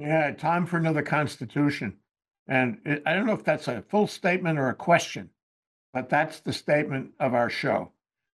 [0.00, 1.98] Yeah, time for another constitution.
[2.48, 5.28] And it, I don't know if that's a full statement or a question,
[5.92, 7.92] but that's the statement of our show.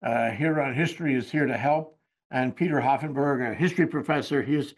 [0.04, 1.96] Uh, here on History is here to help.
[2.32, 4.74] And Peter Hoffenberg, a history professor, he's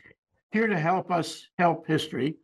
[0.53, 2.37] here to help us help history.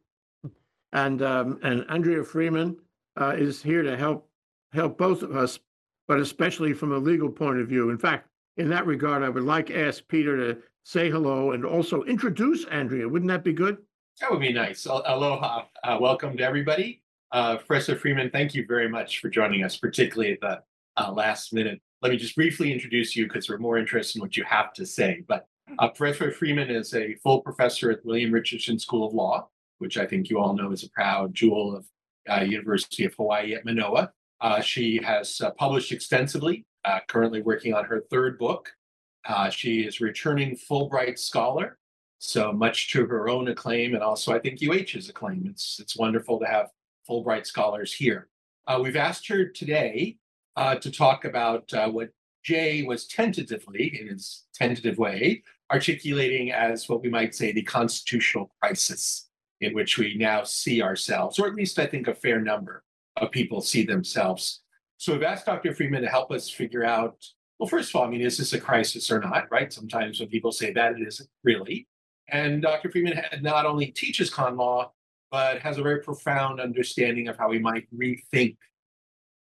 [0.92, 2.76] And um, and Andrea Freeman
[3.20, 4.30] uh, is here to help
[4.72, 5.58] help both of us,
[6.08, 7.90] but especially from a legal point of view.
[7.90, 11.64] In fact, in that regard, I would like to ask Peter to say hello and
[11.64, 13.08] also introduce Andrea.
[13.08, 13.78] Wouldn't that be good?
[14.20, 14.84] That would be nice.
[14.84, 15.62] Aloha.
[15.82, 17.02] Uh, welcome to everybody.
[17.32, 20.62] Uh, Professor Freeman, thank you very much for joining us, particularly at the
[20.98, 21.80] uh, last minute.
[22.02, 24.84] Let me just briefly introduce you because we're more interested in what you have to
[24.84, 25.24] say.
[25.26, 25.46] But
[25.78, 29.48] uh, Professor Freeman is a full professor at William Richardson School of Law,
[29.78, 31.86] which I think you all know is a proud jewel of
[32.28, 34.12] uh, University of Hawaii at Manoa.
[34.42, 36.66] Uh, she has published extensively,
[37.08, 38.70] currently working on her third book.
[39.50, 41.78] She is returning Fulbright Scholar,
[42.20, 45.46] so much to her own acclaim, and also I think UH's acclaim.
[45.50, 46.68] It's it's wonderful to have
[47.08, 48.28] Fulbright scholars here.
[48.68, 50.18] Uh, we've asked her today
[50.54, 52.10] uh, to talk about uh, what
[52.44, 58.50] Jay was tentatively, in his tentative way, articulating as what we might say the constitutional
[58.62, 59.28] crisis
[59.62, 62.84] in which we now see ourselves, or at least I think a fair number
[63.16, 64.60] of people see themselves.
[64.98, 65.74] So we've asked Dr.
[65.74, 67.16] Freeman to help us figure out
[67.58, 69.70] well, first of all, I mean, is this a crisis or not, right?
[69.70, 71.86] Sometimes when people say that, it isn't really.
[72.30, 72.90] And Dr.
[72.90, 74.92] Freeman not only teaches con law,
[75.30, 78.56] but has a very profound understanding of how we might rethink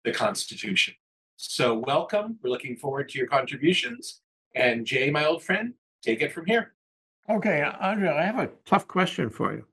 [0.04, 0.94] the Constitution.
[1.38, 2.38] So, welcome.
[2.42, 4.22] We're looking forward to your contributions.
[4.56, 6.74] And Jay, my old friend, take it from here.
[7.30, 9.66] Okay, Andrea, I have a tough question for you.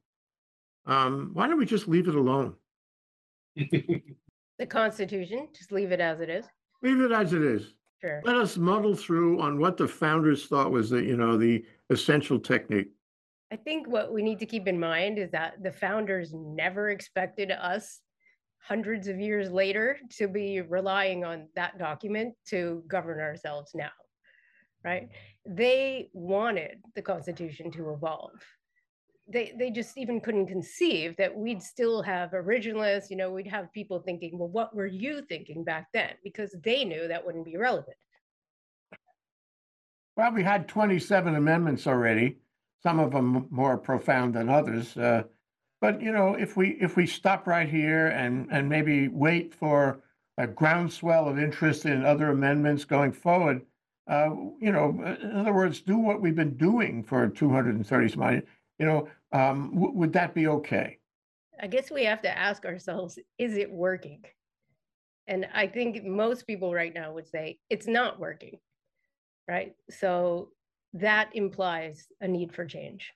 [0.86, 2.54] Um, why don't we just leave it alone?
[4.58, 6.44] The Constitution, just leave it as it is.
[6.82, 7.74] Leave it as it is.
[8.00, 8.20] Sure.
[8.24, 12.38] Let us muddle through on what the founders thought was the, you know, the essential
[12.38, 12.90] technique.
[13.52, 17.50] I think what we need to keep in mind is that the founders never expected
[17.50, 18.00] us
[18.66, 23.90] hundreds of years later to be relying on that document to govern ourselves now.
[24.82, 25.10] Right?
[25.44, 28.30] They wanted the Constitution to evolve.
[29.28, 33.70] They, they just even couldn't conceive that we'd still have originalists, you know, we'd have
[33.72, 36.12] people thinking, well, what were you thinking back then?
[36.24, 37.96] Because they knew that wouldn't be relevant.
[40.16, 42.38] Well, we had 27 amendments already,
[42.82, 44.96] some of them more profound than others.
[44.96, 45.24] Uh,
[45.80, 50.00] but you know, if we if we stop right here and and maybe wait for
[50.38, 53.62] a groundswell of interest in other amendments going forward,
[54.08, 58.42] uh, you know, in other words, do what we've been doing for 230 some
[58.78, 60.98] you know, um, w- would that be okay?
[61.60, 64.24] I guess we have to ask ourselves, is it working?
[65.28, 68.58] And I think most people right now would say it's not working,
[69.46, 69.74] right?
[69.90, 70.48] So
[70.94, 73.12] that implies a need for change.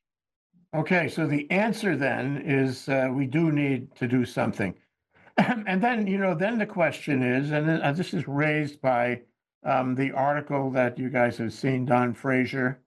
[0.74, 4.74] Okay, so the answer then is uh, we do need to do something.
[5.38, 9.20] and then, you know, then the question is, and uh, this is raised by
[9.64, 12.80] um, the article that you guys have seen, Don Fraser,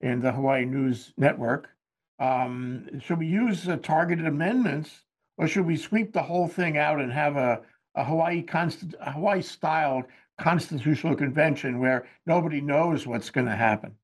[0.00, 1.68] in the Hawaii News Network.
[2.18, 5.04] Um, should we use uh, targeted amendments
[5.36, 7.60] or should we sweep the whole thing out and have a,
[7.94, 10.02] a Hawaii const- Hawaii style
[10.38, 13.94] constitutional convention where nobody knows what's going to happen?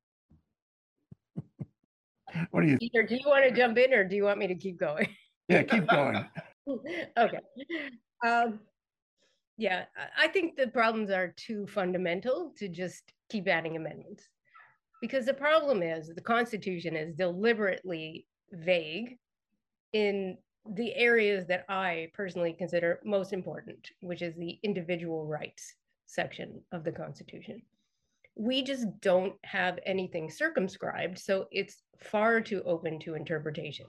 [2.50, 4.46] What do you Peter, do you want to jump in or do you want me
[4.46, 5.08] to keep going?
[5.48, 6.24] Yeah, keep going.
[7.18, 7.40] okay.
[8.26, 8.60] Um,
[9.58, 9.84] yeah,
[10.16, 14.28] I think the problems are too fundamental to just keep adding amendments.
[15.00, 19.18] Because the problem is the Constitution is deliberately vague
[19.92, 20.38] in
[20.76, 25.74] the areas that I personally consider most important, which is the individual rights
[26.06, 27.62] section of the Constitution.
[28.34, 33.86] We just don't have anything circumscribed, so it's far too open to interpretation.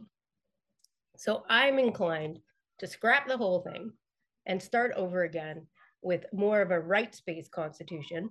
[1.16, 2.40] So I'm inclined
[2.80, 3.92] to scrap the whole thing
[4.46, 5.68] and start over again
[6.02, 8.30] with more of a rights-based constitution,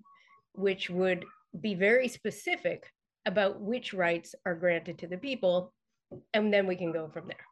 [0.55, 1.25] which would
[1.61, 2.85] be very specific
[3.25, 5.73] about which rights are granted to the people,
[6.35, 7.47] and then we can go from there.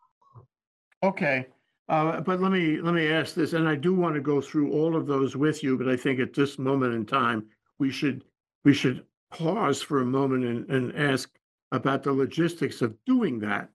[1.02, 1.46] Okay,
[1.88, 4.72] uh, but let me, let me ask this, and I do want to go through
[4.72, 7.46] all of those with you, but I think at this moment in time,
[7.78, 8.24] we should,
[8.64, 11.30] we should pause for a moment and, and ask
[11.72, 13.68] about the logistics of doing that.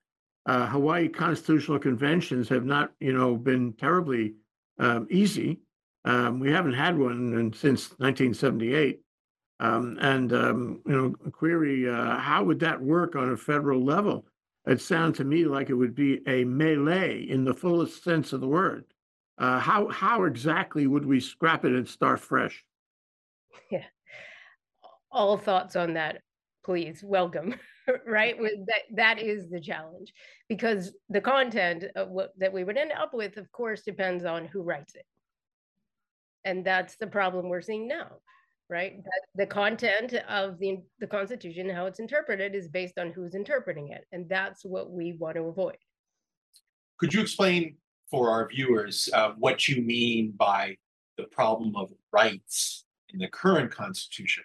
[0.46, 4.36] Uh, Hawaii constitutional conventions have not, you know, been terribly
[4.78, 5.60] um, easy.
[6.04, 9.02] Um, we haven't had one in, since 1978.
[9.60, 14.26] Um, and, um, you know, query, uh, how would that work on a federal level?
[14.68, 18.42] It sounds to me like it would be a melee in the fullest sense of
[18.42, 18.86] the word.
[19.38, 22.64] Uh, how, how exactly would we scrap it and start fresh?
[25.16, 26.22] All thoughts on that,
[26.66, 27.56] please, welcome.
[28.06, 28.38] right?
[28.38, 30.12] That, that is the challenge
[30.50, 34.46] because the content of what that we would end up with, of course, depends on
[34.46, 35.06] who writes it.
[36.44, 38.08] And that's the problem we're seeing now,
[38.70, 39.02] right?
[39.02, 43.90] That the content of the, the Constitution, how it's interpreted, is based on who's interpreting
[43.90, 44.04] it.
[44.12, 45.78] And that's what we want to avoid.
[47.00, 47.78] Could you explain
[48.12, 50.76] for our viewers uh, what you mean by
[51.18, 52.84] the problem of rights
[53.14, 54.44] in the current Constitution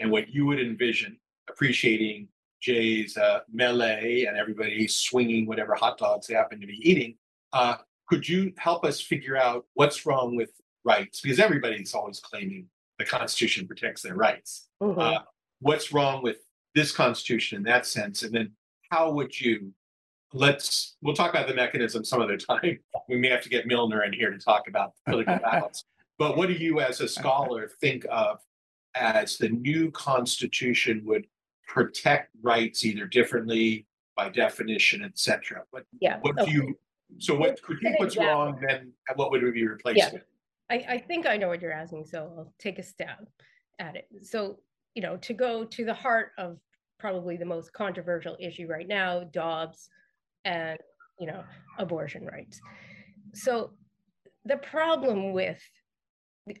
[0.00, 1.18] and what you would envision
[1.48, 2.28] appreciating
[2.60, 7.16] Jay's uh, melee and everybody swinging whatever hot dogs they happen to be eating?
[7.52, 7.76] Uh,
[8.08, 10.50] could you help us figure out what's wrong with
[10.84, 11.20] rights?
[11.20, 12.66] Because everybody's always claiming
[12.98, 14.68] the Constitution protects their rights.
[14.80, 15.20] Uh,
[15.60, 16.38] what's wrong with
[16.74, 18.22] this Constitution in that sense?
[18.22, 18.52] And then
[18.90, 19.72] how would you
[20.32, 22.78] let's we'll talk about the mechanism some other time.
[23.08, 25.84] We may have to get Milner in here to talk about political balance.
[26.18, 28.38] But what do you, as a scholar, think of
[28.94, 31.26] as the new constitution would
[31.66, 35.64] protect rights either differently by definition, etc.
[35.70, 36.18] What Yeah.
[36.20, 36.78] what do you
[37.18, 40.12] so what could you what's wrong then what would be replaced Yeah.
[40.12, 40.24] with?
[40.70, 43.28] I, I think I know what you're asking, so I'll take a stab
[43.80, 44.06] at it.
[44.22, 44.60] So,
[44.94, 46.60] you know, to go to the heart of
[46.98, 49.88] probably the most controversial issue right now, Dobbs
[50.44, 50.78] and,
[51.18, 51.42] you know,
[51.78, 52.60] abortion rights.
[53.34, 53.72] So
[54.44, 55.60] the problem with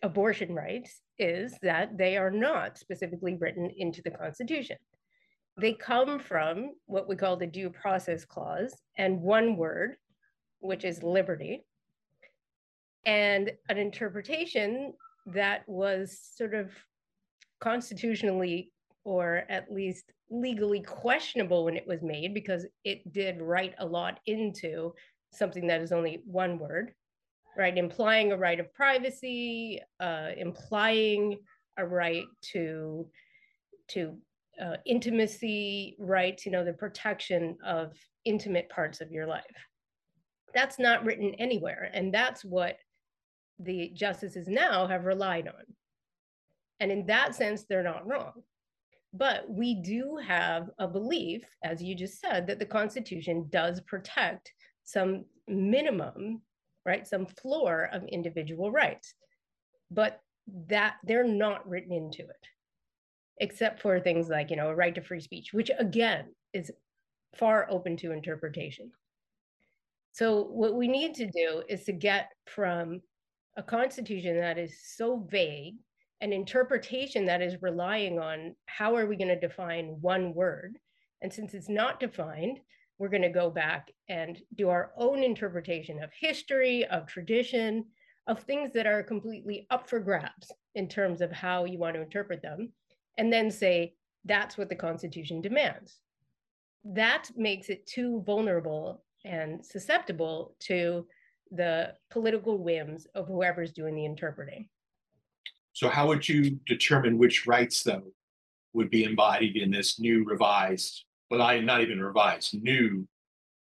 [0.02, 4.76] abortion rights is that they are not specifically written into the Constitution.
[5.60, 9.96] They come from what we call the due process clause and one word,
[10.60, 11.64] which is liberty
[13.04, 14.92] and an interpretation
[15.26, 16.70] that was sort of
[17.60, 18.72] constitutionally
[19.04, 24.20] or at least legally questionable when it was made because it did write a lot
[24.26, 24.92] into
[25.32, 26.92] something that is only one word
[27.56, 31.38] right implying a right of privacy uh, implying
[31.78, 33.06] a right to
[33.88, 34.16] to
[34.62, 37.92] uh, intimacy rights you know the protection of
[38.24, 39.44] intimate parts of your life
[40.54, 42.76] that's not written anywhere and that's what
[43.60, 45.64] the justices now have relied on.
[46.80, 48.32] And in that sense, they're not wrong.
[49.12, 54.52] But we do have a belief, as you just said, that the Constitution does protect
[54.84, 56.40] some minimum,
[56.84, 59.14] right, some floor of individual rights.
[59.90, 60.20] But
[60.68, 62.46] that they're not written into it,
[63.38, 66.70] except for things like, you know, a right to free speech, which again is
[67.36, 68.90] far open to interpretation.
[70.12, 73.00] So, what we need to do is to get from
[73.56, 75.76] a constitution that is so vague,
[76.20, 80.78] an interpretation that is relying on how are we going to define one word?
[81.22, 82.60] And since it's not defined,
[83.00, 87.86] we're going to go back and do our own interpretation of history, of tradition,
[88.26, 92.02] of things that are completely up for grabs in terms of how you want to
[92.02, 92.70] interpret them,
[93.16, 93.94] and then say
[94.26, 95.96] that's what the Constitution demands.
[96.84, 101.06] That makes it too vulnerable and susceptible to
[101.50, 104.68] the political whims of whoever's doing the interpreting.
[105.72, 108.12] So how would you determine which rights though
[108.74, 113.06] would be embodied in this new revised, well, I not even revised, new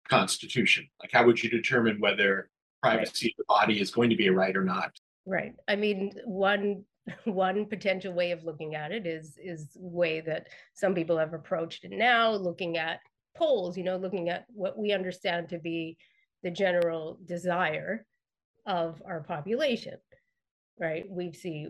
[0.08, 0.88] constitution?
[1.02, 2.50] Like how would you determine whether
[2.82, 4.92] privacy of the body is going to be a right or not?
[5.26, 5.54] Right.
[5.68, 6.84] I mean, one
[7.26, 11.84] one potential way of looking at it is is way that some people have approached
[11.84, 13.00] it now, looking at
[13.36, 15.98] polls, you know, looking at what we understand to be
[16.44, 18.06] the general desire
[18.66, 19.96] of our population
[20.80, 21.68] right we see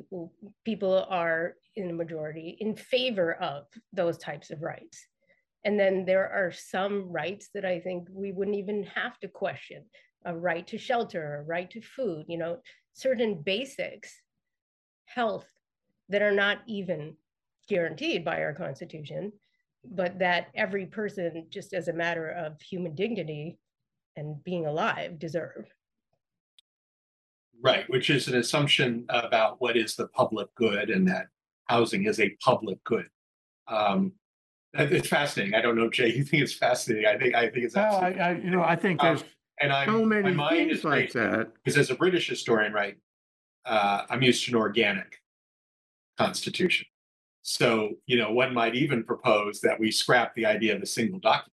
[0.64, 5.08] people are in the majority in favor of those types of rights
[5.66, 9.84] and then there are some rights that i think we wouldn't even have to question
[10.26, 12.58] a right to shelter a right to food you know
[12.94, 14.14] certain basics
[15.06, 15.46] health
[16.10, 17.16] that are not even
[17.68, 19.32] guaranteed by our constitution
[19.92, 23.58] but that every person just as a matter of human dignity
[24.16, 25.66] and being alive deserve.
[27.62, 31.28] Right, which is an assumption about what is the public good and that
[31.66, 33.08] housing is a public good.
[33.68, 34.14] Um,
[34.78, 35.56] it's fascinating.
[35.56, 37.08] I don't know, Jay, you think it's fascinating?
[37.08, 39.24] I think, I think it's Well, absolutely, I, I, you know, I think Um, there's
[39.62, 41.52] and I'm, so my many mind is things like that.
[41.64, 42.98] Because as a British historian, right,
[43.66, 45.22] uh, I'm used to an organic
[46.18, 46.88] constitution.
[47.42, 51.20] So, you know, one might even propose that we scrap the idea of a single
[51.20, 51.52] document.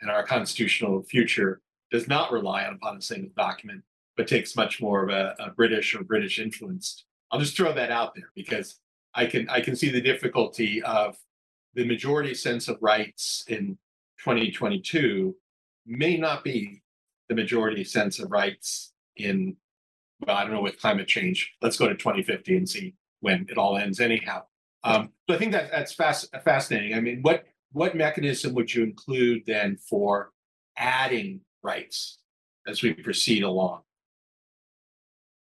[0.00, 3.82] And our constitutional future does not rely upon a single document,
[4.16, 7.04] but takes much more of a, a British or British influenced.
[7.32, 8.78] I'll just throw that out there because
[9.14, 11.16] I can I can see the difficulty of
[11.74, 13.78] the majority sense of rights in
[14.22, 15.34] 2022
[15.86, 16.82] may not be
[17.28, 19.56] the majority sense of rights in
[20.26, 21.54] well, I don't know with climate change.
[21.62, 24.42] Let's go to 2050 and see when it all ends anyhow.
[24.84, 26.94] Um, so I think that that's fast, fascinating.
[26.94, 30.32] I mean, what what mechanism would you include then for
[30.76, 32.18] adding rights
[32.66, 33.82] as we proceed along?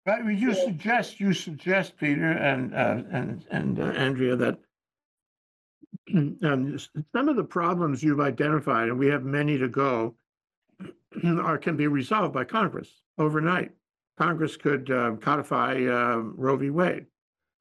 [0.05, 4.59] Right, well, you suggest, you suggest, Peter and, uh, and, and uh, Andrea, that
[6.13, 10.15] um, s- some of the problems you've identified, and we have many to go,
[11.23, 13.71] are, can be resolved by Congress overnight.
[14.17, 16.69] Congress could uh, codify uh, Roe v.
[16.69, 17.05] Wade.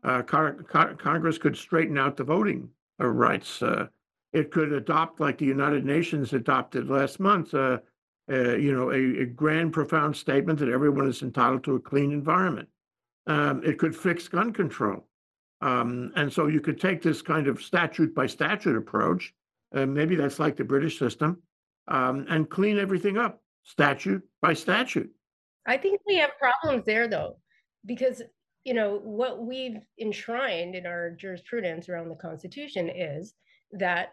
[0.03, 2.69] Uh, Con- Con- Congress could straighten out the voting
[3.01, 3.63] uh, rights.
[3.63, 3.87] Uh,
[4.33, 7.79] It could adopt, like the United Nations adopted last month, uh,
[8.29, 12.69] you know, a, a grand, profound statement that everyone is entitled to a clean environment.
[13.27, 15.07] Um, it could fix gun control.
[15.65, 19.33] Um, and so you could take this kind of statute by statute approach,
[19.73, 21.43] and maybe that's like the British system,
[21.89, 25.11] um, and clean everything up statute by statute.
[25.67, 27.39] I think we have problems there though,
[27.87, 28.21] because
[28.65, 33.33] you know what we've enshrined in our jurisprudence around the Constitution is
[33.73, 34.11] that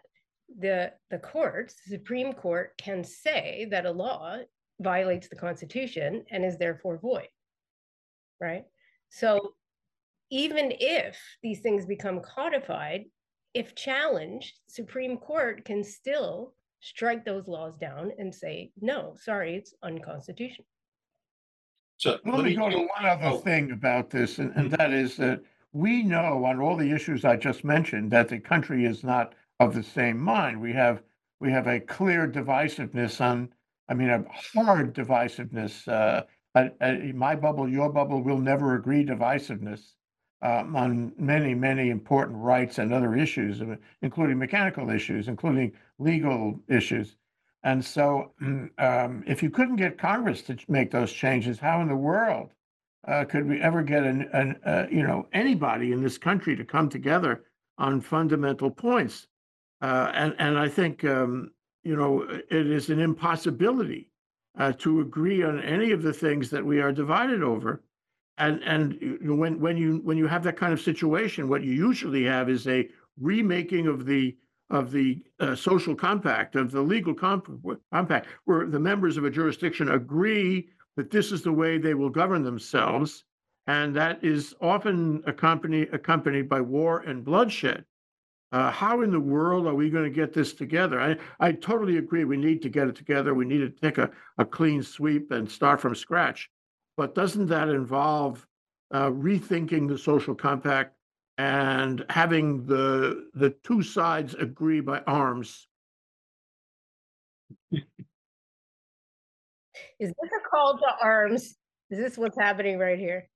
[0.58, 4.38] the the courts, the Supreme Court, can say that a law
[4.80, 7.28] violates the Constitution and is therefore void.
[8.40, 8.64] Right.
[9.10, 9.52] So
[10.32, 13.04] even if these things become codified,
[13.52, 19.74] if challenged, Supreme Court can still strike those laws down and say, no, sorry, it's
[19.82, 20.66] unconstitutional.
[21.98, 23.38] So Let me go to one other oh.
[23.38, 27.36] thing about this, and, and that is that we know on all the issues I
[27.36, 30.60] just mentioned that the country is not of the same mind.
[30.60, 31.02] We have
[31.40, 33.50] we have a clear divisiveness on,
[33.88, 34.24] I mean, a
[34.54, 35.86] hard divisiveness.
[35.86, 36.22] Uh,
[37.14, 39.92] my bubble, your bubble, will never agree divisiveness
[40.42, 46.58] um, on many, many important rights and other issues, uh, including mechanical issues, including legal
[46.68, 47.16] issues.
[47.62, 48.32] And so,
[48.78, 52.50] um, if you couldn't get Congress to make those changes, how in the world
[53.06, 56.64] uh, could we ever get an, an uh, you know, anybody in this country to
[56.64, 57.44] come together
[57.78, 59.28] on fundamental points?
[59.80, 61.50] Uh, and and I think um,
[61.82, 64.10] you know it is an impossibility
[64.58, 67.82] uh, to agree on any of the things that we are divided over.
[68.38, 72.24] And and when when you when you have that kind of situation, what you usually
[72.24, 72.88] have is a
[73.20, 74.36] remaking of the
[74.70, 77.50] of the uh, social compact of the legal comp-
[77.92, 82.08] compact, where the members of a jurisdiction agree that this is the way they will
[82.08, 83.24] govern themselves,
[83.66, 87.84] and that is often accompanied accompanied by war and bloodshed.
[88.50, 91.00] Uh, how in the world are we going to get this together?
[91.00, 92.24] I, I totally agree.
[92.24, 93.32] We need to get it together.
[93.32, 96.50] We need to take a, a clean sweep and start from scratch.
[96.96, 98.46] But doesn't that involve
[98.92, 100.94] uh, rethinking the social compact
[101.38, 105.66] and having the the two sides agree by arms?
[109.98, 111.56] Is this a call to arms?
[111.90, 113.28] Is this what's happening right here?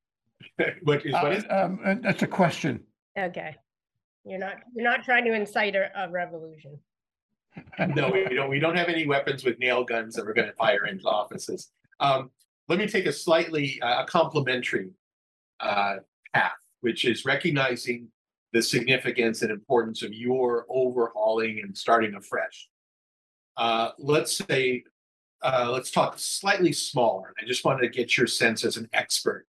[0.83, 2.83] What is, what is, Uh, um, uh, that's a question.
[3.17, 3.55] Okay.
[4.23, 6.77] You're not, you're not trying to incite a, a revolution.
[7.95, 10.85] no, we don't, we don't have any weapons with nail guns that we're gonna fire
[10.85, 11.71] into offices.
[11.99, 12.29] Um,
[12.67, 14.89] let me take a slightly, uh, complementary
[15.59, 15.97] uh,
[16.33, 18.09] path, which is recognizing
[18.53, 22.69] the significance and importance of your overhauling and starting afresh.
[23.57, 24.83] Uh, let's say,
[25.43, 27.33] uh, let's talk slightly smaller.
[27.41, 29.45] I just wanted to get your sense as an expert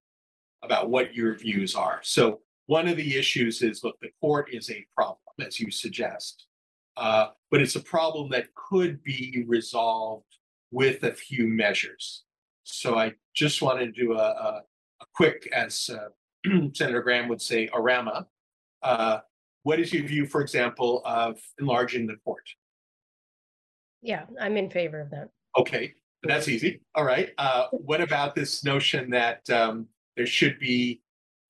[0.64, 2.00] about what your views are.
[2.04, 6.46] So one of the issues is, look, the court is a problem, as you suggest.
[6.98, 10.26] Uh, but it's a problem that could be resolved
[10.72, 12.24] with a few measures.
[12.70, 14.62] So I just wanted to do a, a,
[15.02, 16.10] a quick, as uh,
[16.74, 18.28] Senator Graham would say, a rama.
[18.84, 19.20] Uh,
[19.64, 22.44] what is your view, for example, of enlarging the court?
[24.02, 25.30] Yeah, I'm in favor of that.
[25.58, 25.94] Okay,
[26.24, 26.82] that's easy.
[26.94, 27.30] All right.
[27.38, 31.02] Uh, what about this notion that um, there should be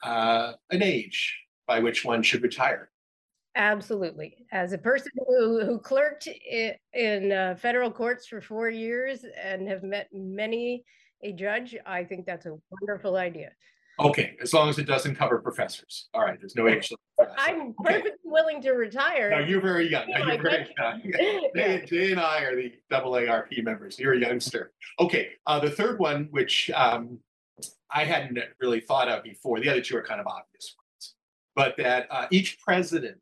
[0.03, 1.36] uh, an age
[1.67, 2.89] by which one should retire?
[3.55, 4.45] Absolutely.
[4.51, 9.67] As a person who, who clerked i- in uh, federal courts for four years and
[9.67, 10.83] have met many
[11.24, 13.51] a judge, I think that's a wonderful idea.
[14.00, 16.07] Okay, as long as it doesn't cover professors.
[16.13, 16.91] All right, there's no age.
[17.17, 17.33] limit.
[17.39, 17.93] I'm Okay.
[17.95, 19.31] perfectly willing to retire.
[19.31, 20.07] No, you're very young.
[20.09, 21.01] No, You're very young.
[21.55, 23.97] Jay, Jay and I are the double ARP members.
[23.97, 24.71] You're a youngster.
[25.00, 27.17] Okay, uh, the third one, which um,
[27.91, 31.15] I hadn't really thought of before, the other two are kind of obvious ones,
[31.55, 33.17] but that uh, each president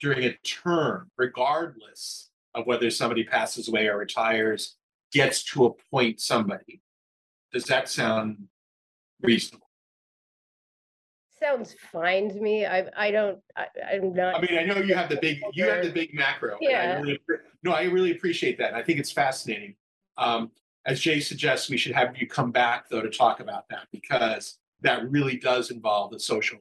[0.00, 4.76] during a term, regardless of whether somebody passes away or retires,
[5.14, 6.82] gets to appoint somebody.
[7.52, 8.48] Does that sound
[9.22, 9.68] reasonable?
[11.40, 12.66] Sounds fine to me.
[12.66, 14.34] I, I don't, I, I'm not.
[14.36, 16.56] I mean, I know you have the big, you have the big macro.
[16.60, 17.00] and I Yeah.
[17.00, 17.18] really
[17.62, 18.74] No, I really appreciate that.
[18.74, 19.74] I think it's fascinating.
[20.16, 20.50] Um,
[20.86, 24.58] as Jay suggests, we should have you come back though to talk about that because
[24.82, 26.58] that really does involve the social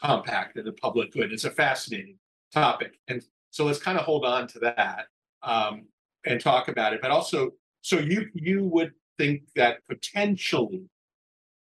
[0.00, 1.32] compact and the public good.
[1.32, 2.18] It's a fascinating
[2.52, 2.98] topic.
[3.08, 5.06] And So let's kind of hold on to that
[5.42, 5.86] um,
[6.24, 7.00] and talk about it.
[7.02, 7.52] But also,
[7.82, 10.88] so you you would think that potentially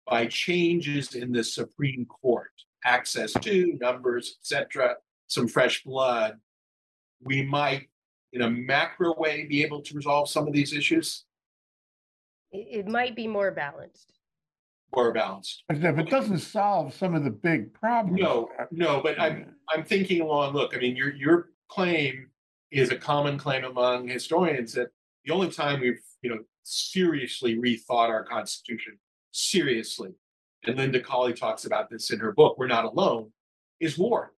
[0.05, 2.51] by changes in the Supreme Court,
[2.83, 4.95] access to numbers, etc.,
[5.27, 6.39] some fresh blood,
[7.21, 7.89] we might,
[8.31, 11.25] in a macro way, be able to resolve some of these issues
[12.51, 14.13] It, it might be more balanced.
[14.95, 15.63] More balanced.
[15.67, 18.21] But if it doesn't solve some of the big problems.
[18.21, 20.53] No, uh, no, but I'm I'm thinking along.
[20.53, 22.29] Look, I mean, your your claim
[22.71, 24.87] is a common claim among historians that
[25.25, 28.97] the only time we've you know seriously rethought our constitution
[29.31, 30.11] seriously,
[30.65, 32.57] and Linda Colley talks about this in her book.
[32.57, 33.31] We're not alone.
[33.79, 34.33] Is war,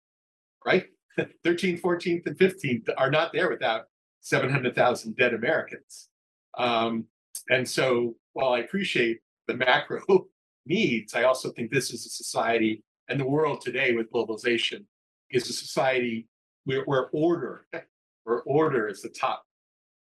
[0.65, 0.87] right?
[1.45, 3.85] 13th, 14th, and 15th are not there without
[4.21, 6.09] 700,000 dead Americans.
[6.57, 7.05] Um,
[7.49, 10.01] and so, while I appreciate the macro
[10.65, 14.85] needs, I also think this is a society and the world today with globalization
[15.31, 16.27] is a society
[16.65, 17.65] where, where order,
[18.23, 19.43] where order is the top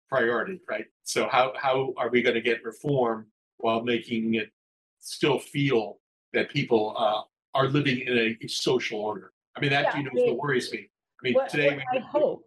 [0.08, 0.86] priority, right?
[1.04, 3.26] So how how are we going to get reform
[3.58, 4.50] while making it
[5.00, 5.98] still feel
[6.32, 7.22] that people uh,
[7.58, 9.32] are living in a, a social order?
[9.56, 10.90] I mean, that Yeah, you know I mean, what worries me.
[11.20, 12.44] I mean, What, today what we I hope,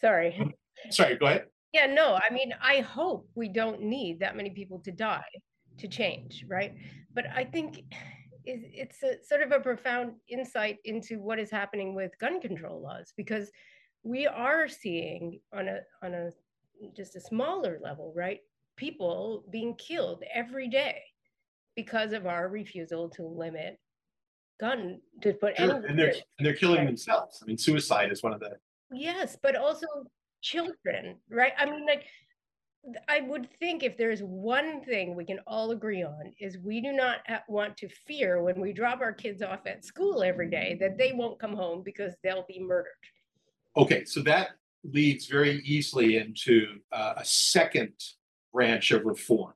[0.00, 0.54] sorry.
[0.90, 1.46] Sorry, go ahead.
[1.72, 5.24] Yeah, no, I mean, I hope we don't need that many people to die
[5.78, 6.72] to change, right?
[7.12, 7.82] But I think
[8.44, 13.12] it's a sort of a profound insight into what is happening with gun control laws
[13.16, 13.50] because
[14.04, 16.30] we are seeing on a on a
[16.96, 18.40] just a smaller level, right?
[18.76, 21.02] People being killed every day
[21.76, 23.78] because of our refusal to limit
[24.60, 26.86] gun to put Sure, any and they're and they're killing Right.
[26.86, 27.40] themselves.
[27.42, 28.58] I mean, suicide is one of the
[28.90, 29.86] Yes, but also
[30.40, 31.52] children, right?
[31.58, 32.06] I mean, like,
[33.06, 36.92] I would think if there's one thing we can all agree on is we do
[36.92, 40.96] not want to fear when we drop our kids off at school every day that
[40.96, 42.92] they won't come home because they'll be murdered.
[43.76, 44.50] Okay, so that
[44.84, 47.92] leads very easily into uh, a second
[48.52, 49.52] branch of reform,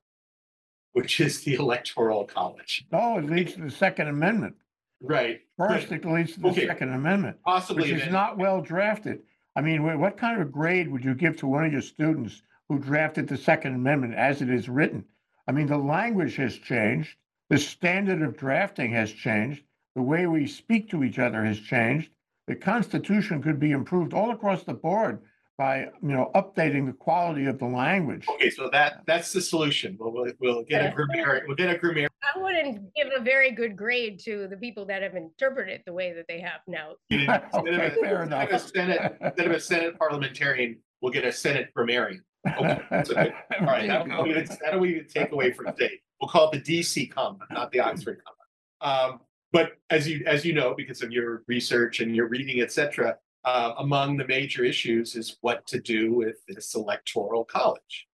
[0.93, 2.85] which is the Electoral College.
[2.91, 4.55] No, it leads to the Second Amendment.
[5.01, 5.41] Right.
[5.57, 6.67] First, it leads to the Okay.
[6.67, 7.91] Second Amendment, Possibly.
[7.91, 9.21] which is not well drafted.
[9.55, 12.79] I mean, what kind of grade would you give to one of your students who
[12.79, 15.05] drafted the Second Amendment as it is written?
[15.47, 17.17] I mean, the language has changed.
[17.49, 19.63] The standard of drafting has changed.
[19.95, 22.09] The way we speak to each other has changed.
[22.47, 25.19] The Constitution could be improved all across the board
[25.57, 28.25] by, you know, updating the quality of the language.
[28.27, 29.95] Okay, so that that's the solution.
[29.99, 30.91] We'll we'll, we'll get a Yeah.
[30.93, 31.43] grammarian.
[31.47, 32.09] We'll get a grammarian.
[32.35, 35.93] I wouldn't give a very good grade to the people that have interpreted it the
[35.93, 36.93] way that they have now.
[37.09, 38.67] Instead of Okay, a- fair instead of enough.
[38.71, 42.23] Senate, instead of a Senate parliamentarian, we'll get a Senate grammarian.
[42.45, 43.33] Okay, so good.
[43.61, 44.41] All right, There you that'll be go.
[44.41, 46.01] the- that'll be the takeaway from today.
[46.19, 49.11] We'll call it the DC comma, not the Oxford comma.
[49.13, 49.19] Um,
[49.53, 53.15] but as you as you know, because of your research and your reading, et cetera,
[53.45, 58.07] uh, among the major issues is what to do with this electoral college,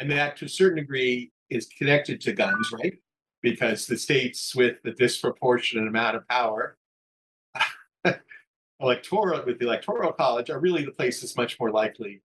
[0.00, 2.98] and that to a certain degree is connected to guns, right?
[3.40, 6.76] Because the states with the disproportionate amount of power
[8.80, 12.20] electoral with the electoral college are really the places much more likely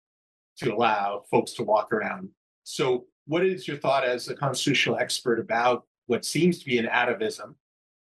[0.57, 2.29] to allow folks to walk around.
[2.63, 6.87] So, what is your thought as a constitutional expert about what seems to be an
[6.87, 7.55] atavism,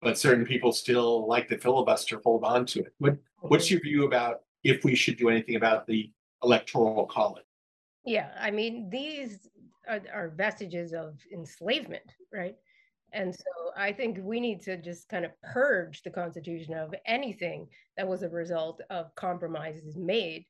[0.01, 2.93] but certain people still like the filibuster hold on to it?
[2.97, 6.11] What What's your view about if we should do anything about the
[6.43, 7.43] electoral college?
[8.05, 9.49] Yeah, I mean, these
[9.87, 12.55] are, are vestiges of enslavement, right?
[13.13, 17.67] And so I think we need to just kind of purge the Constitution of anything
[17.97, 20.45] that was a result of compromises made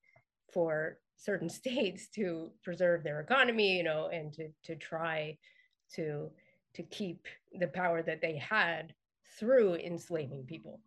[0.54, 5.38] for certain states to preserve their economy, you know, and to to try
[5.96, 6.30] to
[6.74, 7.28] to keep
[7.60, 8.94] the power that they had
[9.38, 10.80] through enslaving people.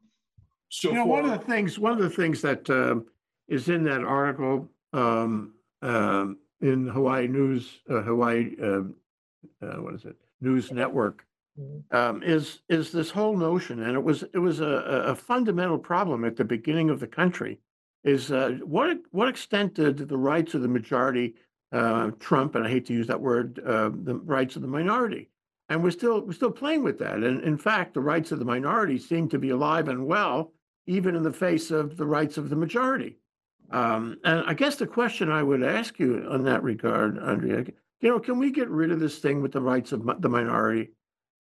[0.68, 3.06] So, You know, one of the things, one of the things that um,
[3.48, 8.94] is in that article um, um, in Hawaii News, uh, Hawaii, um,
[9.62, 10.16] uh, what is it?
[10.40, 11.26] News Network,
[11.58, 11.94] Mhm.
[11.94, 15.78] um, is is this whole notion, and it was it was a, a a fundamental
[15.78, 17.60] problem at the beginning of the country,
[18.02, 21.34] is uh, what what extent did the rights of the majority
[21.70, 25.30] uh, trump, and I hate to use that word, uh, the rights of the minority,
[25.74, 28.44] and we're still we're still playing with that, and in fact, the rights of the
[28.44, 30.52] minority seem to be alive and well,
[30.86, 33.18] even in the face of the rights of the majority.
[33.72, 37.64] Um, and I guess the question I would ask you on that regard, Andrea,
[38.00, 40.90] you know, can we get rid of this thing with the rights of the minority?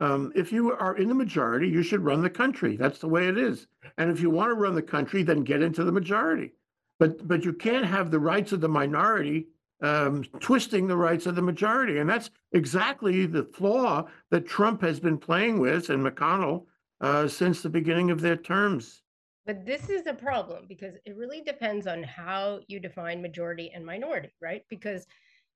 [0.00, 2.76] Um, if you are in the majority, you should run the country.
[2.76, 3.68] That's the way it is.
[3.98, 6.54] And if you want to run the country, then get into the majority.
[6.98, 9.46] But but you can't have the rights of the minority
[9.84, 14.98] um, twisting the rights of the majority, and that's exactly the flaw that Trump has
[14.98, 16.64] been playing with and McConnell
[17.00, 19.02] uh, since the beginning of their terms.
[19.46, 23.84] But this is a problem because it really depends on how you define majority and
[23.84, 24.62] minority, right?
[24.70, 25.06] Because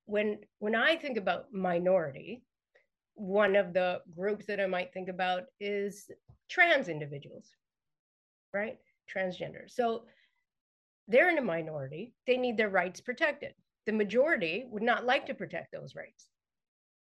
[0.05, 2.43] when when I think about minority,
[3.15, 6.11] one of the groups that I might think about is
[6.51, 7.47] trans individuals,
[8.53, 8.77] right?
[9.11, 9.69] Transgender.
[9.69, 10.05] So
[11.07, 13.55] they're in a minority, they need their rights protected.
[13.89, 16.29] The majority would not like to protect those rights.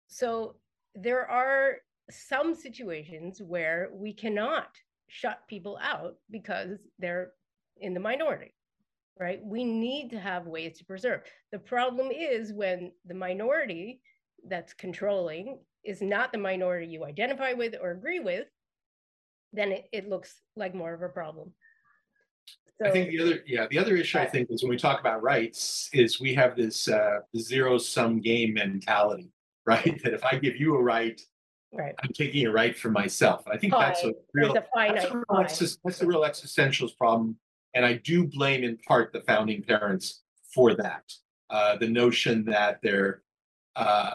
[0.08, 0.56] So
[0.96, 1.76] there are
[2.10, 4.70] some situations where we cannot
[5.08, 7.34] shut people out because they're
[7.78, 8.56] in the minority,
[9.20, 9.40] right?
[9.44, 11.22] We need to have ways to preserve.
[11.52, 14.02] The problem is when the minority
[14.48, 18.48] that's controlling is not the minority you identify with or agree with,
[19.54, 21.54] then it, it looks like more of a problem.
[22.84, 25.22] I think the other, yeah, the other issue I think is when we talk about
[25.24, 29.32] rights is we have this uh zero sum game mentality,
[29.66, 30.02] right?
[30.04, 31.20] That if I give you a right,
[31.76, 31.96] Right.
[32.04, 33.48] I'm taking a right for myself.
[33.52, 37.38] I think that's a real, a that's a real exis- that's a real existentialist problem.
[37.74, 40.22] And I do blame in part the founding parents
[40.54, 41.04] for that.
[41.50, 43.24] Uh, the notion that they're,
[43.76, 44.12] uh,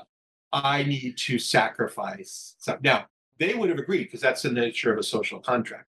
[0.52, 2.54] I need to sacrifice.
[2.58, 3.06] some- Now,
[3.40, 5.86] they would have agreed because that's the nature of a social contract.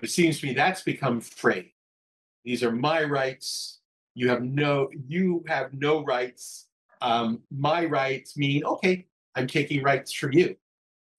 [0.00, 1.70] But it seems to me that's become frayed.
[2.44, 3.80] These are my rights.
[4.14, 6.68] You have no, you have no rights.
[7.00, 10.56] Um, my rights mean, okay, I'm taking rights from you.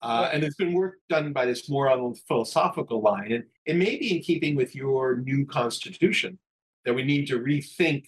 [0.00, 3.74] Uh, and there's been work done by this more on the philosophical line, and it
[3.74, 6.38] may be in keeping with your new constitution
[6.84, 8.06] that we need to rethink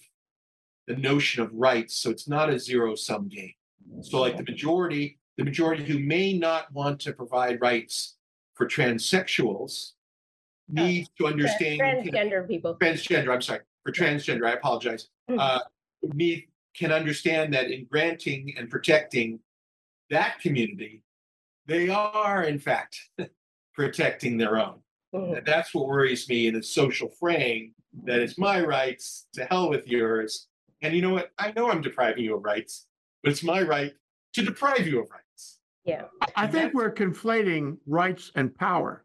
[0.87, 3.53] the notion of rights so it's not a zero sum game.
[4.01, 8.15] So, like the majority, the majority who may not want to provide rights
[8.53, 9.91] for transsexuals
[10.71, 12.75] needs to understand Transgender people.
[12.81, 15.09] transgender, I'm sorry, for transgender, I apologize.
[15.29, 15.39] Mhm.
[15.39, 15.59] Uh,
[16.13, 19.39] need, can understand that in granting and protecting
[20.09, 21.03] that community,
[21.65, 23.09] they are in fact
[23.73, 24.81] protecting their own.
[25.13, 25.37] Mhm.
[25.37, 27.73] And that's what worries me in the social frame,
[28.05, 30.47] that it's my rights, to hell with yours.
[30.81, 31.31] And you know what?
[31.37, 32.87] I know I'm depriving you of rights,
[33.21, 33.93] but it's my right
[34.33, 35.59] to deprive you of rights.
[35.83, 36.05] Yeah.
[36.21, 39.03] I- I think we're conflating rights and power.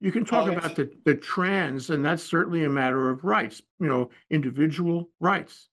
[0.00, 3.62] You can talk Oh, about the, the trans, and that's certainly a matter of rights,
[3.80, 5.68] you know, individual rights.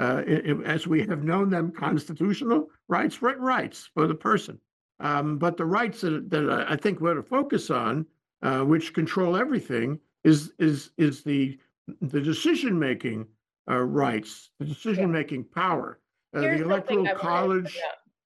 [0.00, 4.60] Uh, i- i- as we have known them, constitutional rights, written rights for the person.
[5.00, 8.04] Um, but the rights that, that I think we're to focus on,
[8.42, 11.58] uh, which control everything, is, is, is the,
[12.00, 13.26] the decision-making,
[13.70, 16.00] uh, rights, the decision-making power,
[16.34, 17.78] uh, the electoral I wanted to college,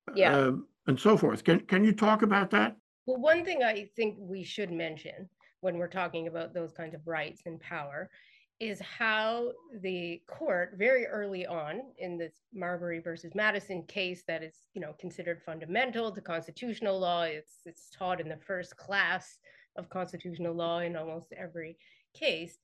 [0.06, 0.16] bring.
[0.16, 0.36] Yeah.
[0.36, 1.44] um, and so forth.
[1.44, 2.76] Can, can you talk about that?
[3.06, 5.28] Well, one thing I think we should mention
[5.62, 8.10] when we're talking about those kinds of rights and power
[8.60, 14.54] is how the court very early on in this Marbury versus Madison case that is,
[14.74, 17.22] you know, considered fundamental to constitutional law.
[17.22, 19.38] It's it's taught in the first class
[19.76, 21.78] of constitutional law in almost every
[22.14, 22.58] case,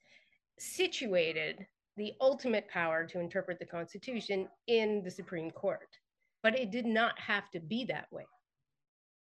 [0.59, 5.89] situated the ultimate power to interpret the Constitution in the Supreme Court.
[6.43, 8.27] But it did not have to be that way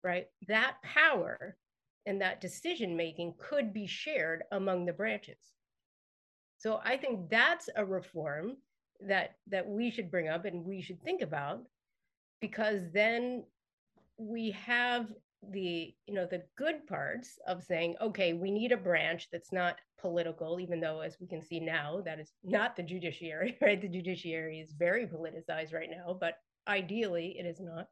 [0.04, 0.26] right?
[0.46, 1.56] That power
[2.06, 5.38] and that decision making could be shared among the branches.
[6.58, 8.56] So I think that's a reform
[9.00, 11.62] that that we should bring up and we should think about
[12.40, 13.44] because then
[14.18, 15.08] we have
[15.52, 19.76] the you know the good parts of saying okay we need a branch that's not
[20.00, 23.88] political even though as we can see now that is not the judiciary right the
[23.88, 26.38] judiciary is very politicized right now but
[26.68, 27.88] ideally it is not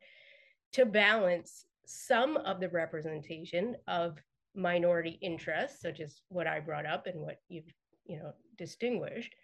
[0.72, 4.18] to balance some of the representation of
[4.54, 7.72] minority interests, such as what I brought up and what you've
[8.04, 9.34] you know distinguished.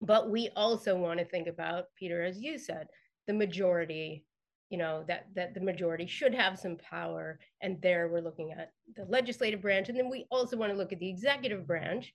[0.00, 2.88] But we also want to think about, Peter, as you said,
[3.26, 4.24] the majority,
[4.70, 7.38] you know, that that the majority should have some power.
[7.62, 9.88] And there we're looking at the legislative branch.
[9.88, 12.12] And then we also want to look at the executive branch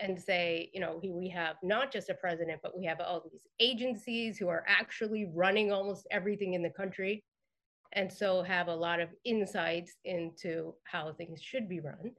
[0.00, 3.46] and say, you know, we have not just a president, but we have all these
[3.60, 7.22] agencies who are actually running almost everything in the country
[7.94, 12.12] and so have a lot of insights into how things should be run.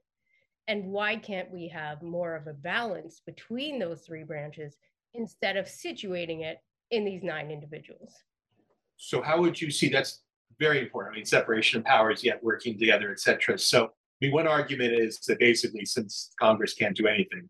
[0.68, 4.78] And why can't we have more of a balance between those three branches
[5.14, 6.58] instead of situating it
[6.92, 8.14] in these nine individuals?
[8.98, 10.22] So how would you see that's
[10.60, 11.14] very important?
[11.14, 13.60] I mean, separation of powers, yet working together, et cetera.
[13.60, 13.90] So I
[14.22, 17.50] mean, one argument is that basically, since Congress can't do anything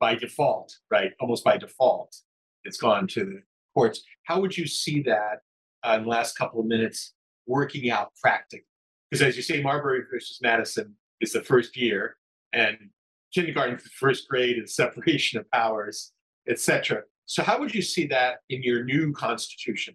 [0.00, 1.12] by default, right?
[1.20, 2.16] Almost by default,
[2.64, 3.42] it's gone to the
[3.74, 4.02] courts.
[4.24, 5.40] How would you see that
[5.86, 7.14] uh, in the last couple of minutes
[7.46, 8.66] working out practically?
[9.10, 12.16] Because as you say, Marbury versus Madison is the first year,
[12.52, 12.76] and
[13.34, 16.12] kindergarten is the first grade, and separation of powers,
[16.48, 17.02] etc.
[17.26, 19.94] So how would you see that in your new constitution?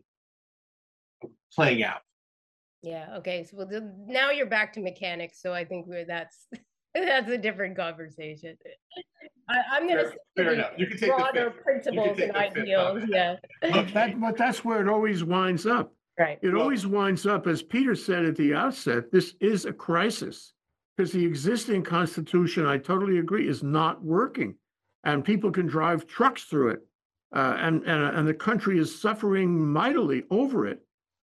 [1.54, 2.02] playing out.
[2.84, 3.16] Yeah.
[3.18, 3.44] Okay.
[3.44, 5.42] So well, the- now you're back to mechanics.
[5.42, 6.48] So I think we're that's
[6.96, 8.56] That's a different conversation.
[9.50, 10.02] I, I'm gonna.
[10.02, 10.72] Fair- stick fair to enough.
[10.78, 11.64] You can take Broader fifth.
[11.64, 15.94] principles take and ideals, yeah, But that, but that's where it always winds up.
[16.20, 16.40] Right.
[16.42, 20.54] It always winds up, as Peter said at the outset, this is a crisis.
[20.96, 24.56] Because the existing constitution, I totally agree, is not working.
[25.06, 26.82] And people can drive trucks through it.
[27.34, 30.82] Uh, and, and, and the country is suffering mightily over it.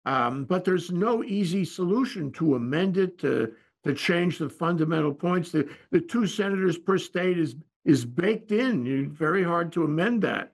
[0.05, 3.53] Um, but there's no easy solution to amend it, to,
[3.83, 5.51] to change the fundamental points.
[5.51, 8.85] The, the two senators per state is, is baked in.
[8.85, 10.52] You're very hard to amend that.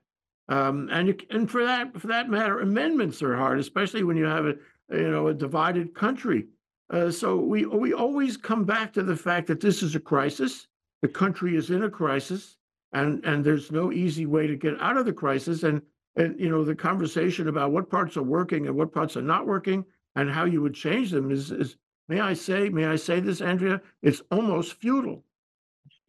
[0.50, 4.24] Um, and you, and for that for that matter, amendments are hard, especially when you
[4.24, 4.56] have a
[4.90, 6.46] you know a divided country.
[6.92, 10.66] Uh, so we we always come back to the fact that this is a crisis.
[11.02, 12.56] The country is in a crisis,
[12.92, 15.62] and and there's no easy way to get out of the crisis.
[15.62, 15.82] And
[16.16, 19.46] and you know the conversation about what parts are working and what parts are not
[19.46, 19.84] working,
[20.16, 21.76] and how you would change them is is
[22.08, 23.80] may I say may I say this, Andrea?
[24.02, 25.22] It's almost futile.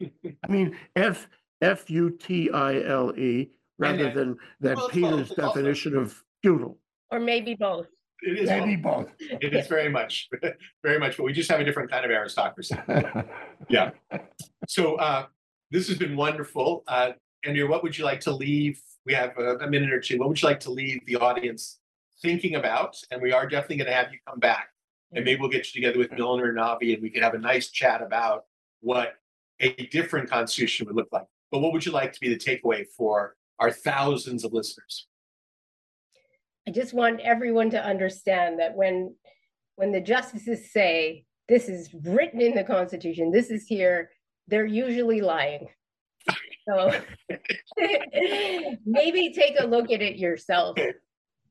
[0.02, 1.28] I mean, F
[1.60, 5.38] F U T I L E rather then- than that Well, it's Peter's both, it's
[5.38, 6.78] also- definition of futile.
[7.10, 7.88] Or maybe both.
[8.24, 9.08] It is, Maybe both.
[9.18, 10.28] it is very much,
[10.84, 12.76] very much, but we just have a different kind of aristocracy.
[13.68, 13.90] Yeah.
[14.68, 15.26] So uh,
[15.70, 16.84] this has been wonderful.
[16.86, 17.12] Uh,
[17.44, 18.80] Andrea, what would you like to leave?
[19.06, 20.18] We have a, a minute or two.
[20.18, 21.80] What would you like to leave the audience
[22.20, 22.96] thinking about?
[23.10, 24.68] And we are definitely going to have you come back.
[25.12, 27.38] And maybe we'll get you together with Milner and Navi and we could have a
[27.38, 28.44] nice chat about
[28.80, 29.14] what
[29.60, 31.26] a different constitution would look like.
[31.50, 35.06] But what would you like to be the takeaway for our thousands of listeners?
[36.66, 39.14] I just want everyone to understand that when
[39.76, 44.10] when the justices say this is written in the Constitution, this is here,
[44.48, 45.68] they're usually lying.
[46.68, 46.92] So
[48.84, 50.76] maybe take a look at it yourself,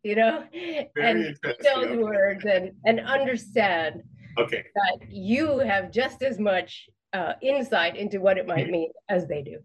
[0.03, 4.03] you know, Very and those words and and understand
[4.37, 4.63] Okay.
[4.75, 9.41] that you have just as much uh, insight into what it might mean as they
[9.41, 9.57] do.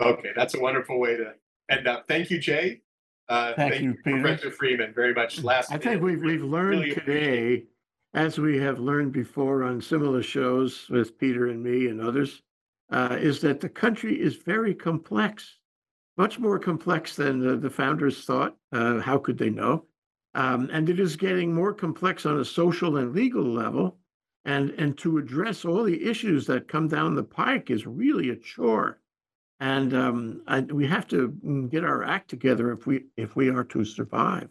[0.00, 0.30] Okay.
[0.36, 1.32] That's a wonderful way to
[1.70, 2.06] end up.
[2.08, 2.80] Thank you, Jay.
[3.28, 4.20] Uh, Thank you, Peter.
[4.20, 5.42] Professor Freeman, very much.
[5.42, 5.72] Last.
[5.72, 7.64] I think we've we've learned Really today,
[8.12, 12.42] as we have learned before on similar shows with Peter and me and others,
[12.90, 15.58] uh, is that the country is very complex,
[16.16, 18.56] much more complex than the, the founders thought.
[18.72, 19.86] Uh, how could they know?
[20.34, 23.98] Um, and it is getting more complex on a social and legal level.
[24.46, 28.36] And, and to address all the issues that come down the pike is really a
[28.36, 29.00] chore.
[29.60, 33.48] And um, I, we have to mm, get our act together if we if we
[33.48, 34.50] are to survive.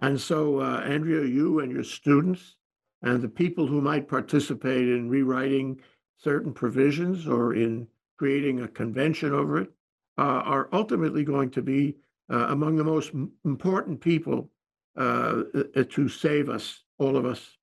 [0.00, 2.56] And so, uh, Andrea, you and your students
[3.02, 5.80] and the people who might participate in rewriting
[6.16, 9.70] certain provisions or in creating a convention over it
[10.18, 11.96] uh, are ultimately going to be
[12.32, 13.12] uh, among the most
[13.44, 14.48] important people
[14.96, 17.58] uh, uh, to save us, all of us.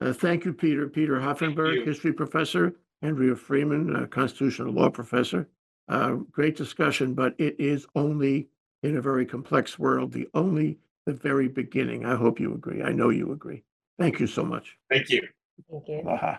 [0.00, 0.88] Uh, thank you, Peter.
[0.88, 1.84] Peter Hoffenberg, you.
[1.84, 5.48] history professor, Andrea Freeman, uh, constitutional law professor.
[5.88, 8.48] Uh, great discussion, but it is only
[8.82, 12.04] in a very complex world, the only the very beginning.
[12.04, 12.82] I hope you agree.
[12.82, 13.62] I know you agree.
[13.98, 14.76] Thank you so much.
[14.90, 15.22] Thank you.
[15.70, 16.00] Thank you.
[16.02, 16.38] Aloha.